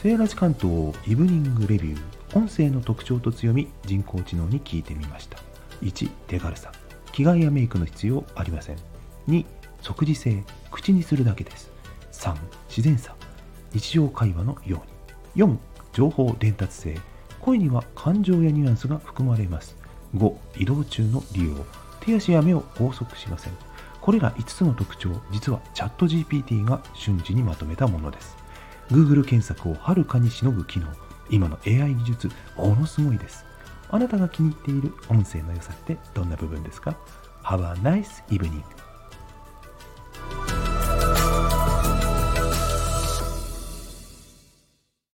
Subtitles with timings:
[0.00, 5.40] セーラジ関東イブニングレビュー音声の特徴と強み人工知能に聞いてみました。
[5.82, 6.70] 1手軽さ。
[7.10, 8.76] 着替えやメイクの必要ありません。
[9.26, 9.44] 2
[9.82, 11.72] 即時性口にするだけです。
[12.12, 12.36] 3
[12.68, 13.16] 自然さ。
[13.72, 14.84] 日常会話のよ
[15.36, 15.44] うに。
[15.44, 15.56] 4
[15.92, 17.00] 情報伝達性。
[17.40, 19.76] 声には感情やニュアンスが含まれます。
[20.14, 21.56] 5移動中の利用。
[21.98, 23.52] 手足や目を拘束しません。
[24.00, 28.47] これら5つの特徴実はチャット GPT が瞬時にまとめたものです。
[28.90, 30.88] Google 検索をはるかにしのぐ機能。
[31.30, 33.44] 今の AI 技術ものすごいです。
[33.90, 36.96] あなたが気に入っている音声の良さってどんな部分ですか
[37.42, 38.62] ？Have a nice evening